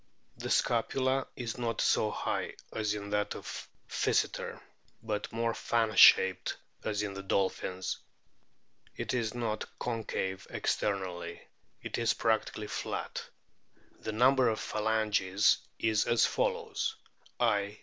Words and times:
The 0.35 0.49
scapula 0.49 1.27
is 1.35 1.59
not 1.59 1.79
so 1.79 2.09
high 2.09 2.55
as 2.73 2.95
is 2.95 3.11
that 3.11 3.35
of 3.35 3.69
Physeter, 3.87 4.59
but 5.03 5.31
more 5.31 5.53
fan 5.53 5.95
shaped 5.95 6.57
as 6.83 7.03
in 7.03 7.13
the 7.13 7.21
dolphins. 7.21 7.99
It 8.97 9.13
is 9.13 9.35
not 9.35 9.65
concave 9.77 10.47
externally; 10.49 11.47
it 11.83 11.99
is 11.99 12.15
practically 12.15 12.65
flat. 12.65 13.23
The 13.99 14.11
number 14.11 14.49
of 14.49 14.59
phalanges 14.59 15.59
is 15.77 16.07
as 16.07 16.25
follows: 16.25 16.95
I, 17.39 17.61
2. 17.67 17.77